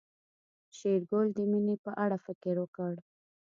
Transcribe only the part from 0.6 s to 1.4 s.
شېرګل د